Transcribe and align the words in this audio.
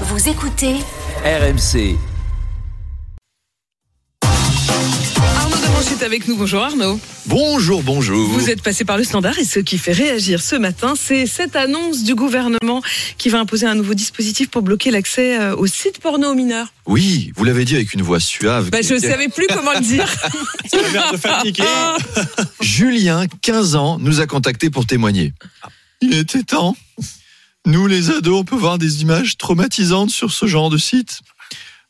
Vous 0.00 0.28
écoutez 0.28 0.74
RMC. 1.24 1.96
Arnaud 4.24 5.56
Demanche 5.56 5.92
est 5.92 6.02
avec 6.04 6.26
nous. 6.26 6.36
Bonjour 6.36 6.64
Arnaud. 6.64 6.98
Bonjour, 7.26 7.80
bonjour. 7.84 8.28
Vous 8.28 8.50
êtes 8.50 8.60
passé 8.60 8.84
par 8.84 8.96
le 8.98 9.04
standard 9.04 9.38
et 9.38 9.44
ce 9.44 9.60
qui 9.60 9.78
fait 9.78 9.92
réagir 9.92 10.42
ce 10.42 10.56
matin, 10.56 10.94
c'est 11.00 11.26
cette 11.26 11.54
annonce 11.54 12.02
du 12.02 12.16
gouvernement 12.16 12.82
qui 13.18 13.28
va 13.28 13.38
imposer 13.38 13.66
un 13.66 13.76
nouveau 13.76 13.94
dispositif 13.94 14.50
pour 14.50 14.62
bloquer 14.62 14.90
l'accès 14.90 15.38
euh, 15.38 15.54
aux 15.54 15.68
sites 15.68 16.00
porno 16.00 16.32
aux 16.32 16.34
mineurs. 16.34 16.72
Oui, 16.86 17.32
vous 17.36 17.44
l'avez 17.44 17.64
dit 17.64 17.76
avec 17.76 17.94
une 17.94 18.02
voix 18.02 18.18
suave. 18.18 18.70
Bah, 18.70 18.78
je 18.82 18.94
ne 18.94 18.98
savais 18.98 19.28
plus 19.28 19.46
comment 19.46 19.74
le 19.74 19.80
dire. 19.80 20.12
Julien, 22.60 23.26
15 23.42 23.76
ans, 23.76 23.98
nous 24.00 24.20
a 24.20 24.26
contacté 24.26 24.70
pour 24.70 24.86
témoigner. 24.86 25.32
Il 26.00 26.14
était 26.14 26.42
temps. 26.42 26.76
Nous, 27.66 27.86
les 27.86 28.10
ados, 28.10 28.40
on 28.40 28.44
peut 28.44 28.56
voir 28.56 28.78
des 28.78 29.02
images 29.02 29.36
traumatisantes 29.38 30.10
sur 30.10 30.32
ce 30.32 30.46
genre 30.46 30.68
de 30.70 30.76
site. 30.78 31.20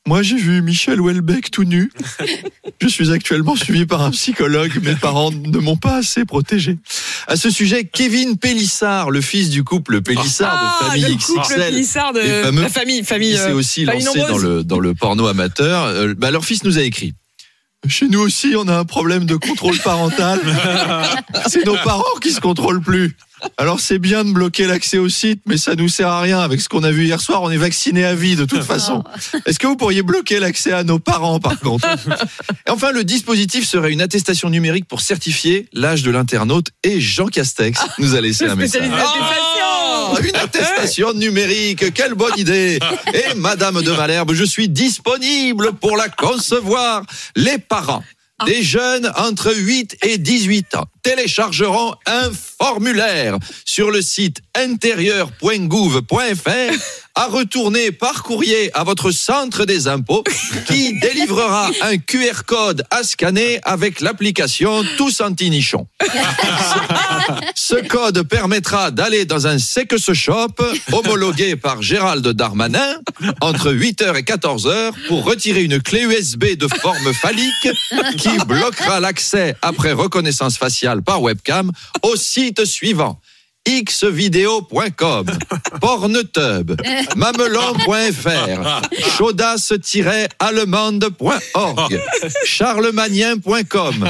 Moi, 0.06 0.22
j'ai 0.22 0.36
vu 0.36 0.60
Michel 0.60 1.00
Houellebecq 1.00 1.50
tout 1.50 1.64
nu. 1.64 1.90
Je 2.80 2.88
suis 2.88 3.10
actuellement 3.10 3.56
suivi 3.56 3.86
par 3.86 4.02
un 4.02 4.10
psychologue. 4.10 4.78
Mes 4.82 4.94
parents 4.94 5.30
ne 5.30 5.58
m'ont 5.58 5.76
pas 5.78 5.96
assez 5.96 6.26
protégé. 6.26 6.76
À 7.26 7.36
ce 7.36 7.48
sujet, 7.48 7.84
Kevin 7.84 8.36
Pélissard, 8.36 9.10
le 9.10 9.22
fils 9.22 9.48
du 9.48 9.64
couple 9.64 10.02
Pélissard 10.02 10.52
de 10.52 10.86
Ah, 10.86 10.90
famille 10.90 11.04
le 11.06 11.24
couple 11.24 11.40
XXL, 11.40 11.60
Pélissard 11.70 12.12
de 12.12 12.20
fameux- 12.20 12.62
la 12.62 12.68
famille, 12.68 13.02
famille, 13.02 13.32
qui 13.32 13.38
s'est 13.38 13.50
euh, 13.50 13.54
aussi 13.54 13.84
famille 13.86 14.04
lancé 14.04 14.18
dans 14.20 14.38
le, 14.38 14.62
dans 14.62 14.78
le 14.78 14.94
porno 14.94 15.26
amateur. 15.26 15.84
Euh, 15.84 16.14
bah, 16.16 16.30
leur 16.30 16.44
fils 16.44 16.64
nous 16.64 16.78
a 16.78 16.82
écrit. 16.82 17.14
Chez 17.88 18.08
nous 18.08 18.20
aussi, 18.20 18.54
on 18.56 18.68
a 18.68 18.76
un 18.76 18.84
problème 18.84 19.24
de 19.24 19.36
contrôle 19.36 19.78
parental. 19.78 20.40
C'est 21.48 21.64
nos 21.64 21.76
parents 21.76 22.04
qui 22.22 22.32
se 22.32 22.40
contrôlent 22.40 22.80
plus. 22.82 23.16
Alors 23.56 23.80
c'est 23.80 23.98
bien 23.98 24.24
de 24.24 24.32
bloquer 24.32 24.66
l'accès 24.66 24.98
au 24.98 25.08
site, 25.08 25.42
mais 25.46 25.56
ça 25.56 25.74
nous 25.74 25.88
sert 25.88 26.08
à 26.08 26.20
rien. 26.20 26.40
Avec 26.40 26.60
ce 26.60 26.68
qu'on 26.68 26.82
a 26.82 26.90
vu 26.90 27.04
hier 27.04 27.20
soir, 27.20 27.42
on 27.42 27.50
est 27.50 27.56
vacciné 27.56 28.04
à 28.04 28.14
vie 28.14 28.36
de 28.36 28.44
toute 28.44 28.62
façon. 28.62 29.04
Est-ce 29.46 29.58
que 29.58 29.66
vous 29.66 29.76
pourriez 29.76 30.02
bloquer 30.02 30.40
l'accès 30.40 30.72
à 30.72 30.84
nos 30.84 30.98
parents 30.98 31.40
par 31.40 31.58
contre? 31.60 31.86
Et 32.66 32.70
enfin, 32.70 32.92
le 32.92 33.04
dispositif 33.04 33.66
serait 33.66 33.92
une 33.92 34.00
attestation 34.00 34.50
numérique 34.50 34.86
pour 34.86 35.00
certifier 35.00 35.68
l'âge 35.72 36.02
de 36.02 36.10
l'internaute. 36.10 36.68
Et 36.82 37.00
Jean 37.00 37.26
Castex 37.26 37.80
nous 37.98 38.14
a 38.14 38.20
laissé 38.20 38.46
un 38.46 38.54
message. 38.56 38.90
Ah, 38.92 40.14
une 40.22 40.36
attestation 40.36 41.12
numérique, 41.14 41.92
quelle 41.94 42.14
bonne 42.14 42.36
idée 42.36 42.78
Et 43.12 43.34
Madame 43.36 43.82
de 43.82 43.92
Malherbe, 43.92 44.34
je 44.34 44.44
suis 44.44 44.68
disponible 44.68 45.72
pour 45.74 45.96
la 45.96 46.08
concevoir. 46.08 47.02
Les 47.36 47.58
parents 47.58 48.04
des 48.46 48.62
jeunes 48.62 49.10
entre 49.16 49.54
8 49.54 49.98
et 50.02 50.18
18 50.18 50.74
ans 50.76 50.86
téléchargeront 51.04 51.94
un 52.06 52.30
formulaire 52.32 53.38
sur 53.64 53.92
le 53.92 54.02
site 54.02 54.38
intérieur.gouv.fr 54.56 56.50
à 57.16 57.26
retourner 57.26 57.92
par 57.92 58.24
courrier 58.24 58.72
à 58.74 58.82
votre 58.82 59.12
centre 59.12 59.64
des 59.66 59.86
impôts 59.86 60.24
qui 60.66 60.98
délivrera 61.00 61.70
un 61.82 61.96
QR 61.98 62.42
code 62.44 62.84
à 62.90 63.04
scanner 63.04 63.60
avec 63.62 64.00
l'application 64.00 64.82
Tous 64.96 65.20
Anti-Nichon. 65.20 65.86
Ce 67.54 67.76
code 67.86 68.24
permettra 68.24 68.90
d'aller 68.90 69.26
dans 69.26 69.46
un 69.46 69.58
sex 69.58 70.12
shop 70.12 70.56
homologué 70.90 71.54
par 71.54 71.82
Gérald 71.82 72.26
Darmanin 72.26 72.96
entre 73.40 73.72
8h 73.72 74.16
et 74.16 74.22
14h 74.22 74.92
pour 75.06 75.24
retirer 75.24 75.62
une 75.62 75.80
clé 75.80 76.02
USB 76.02 76.56
de 76.56 76.66
forme 76.66 77.12
phallique 77.14 77.68
qui 78.16 78.36
bloquera 78.46 78.98
l'accès 78.98 79.54
après 79.62 79.92
reconnaissance 79.92 80.58
faciale 80.58 80.93
par 81.02 81.22
webcam 81.22 81.70
au 82.02 82.16
site 82.16 82.64
suivant 82.64 83.20
xvideo.com, 83.66 85.26
pornetub, 85.80 86.76
mamelon.fr, 87.16 88.82
chaudasse-allemande.org, 89.16 92.02
charlemagnien.com, 92.44 94.08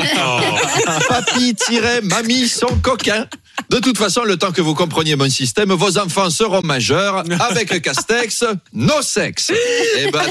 papy-mamie 1.09 2.49
son 2.49 2.81
coquin. 2.83 3.29
De 3.71 3.79
toute 3.79 3.97
façon, 3.97 4.25
le 4.25 4.37
temps 4.37 4.51
que 4.51 4.61
vous 4.61 4.75
compreniez 4.75 5.15
mon 5.15 5.31
système, 5.31 5.73
vos 5.73 5.99
enfants 5.99 6.31
seront 6.31 6.63
majeurs 6.63 7.23
avec 7.41 7.81
Castex, 7.81 8.45
no 8.73 9.01
sexe. 9.01 9.53
Eh 9.99 10.11
ben, 10.11 10.25